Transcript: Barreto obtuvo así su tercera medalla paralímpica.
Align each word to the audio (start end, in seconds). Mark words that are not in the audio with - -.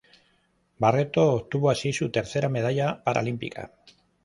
Barreto 0.79 1.29
obtuvo 1.31 1.69
así 1.69 1.93
su 1.93 2.09
tercera 2.09 2.49
medalla 2.49 3.03
paralímpica. 3.03 3.71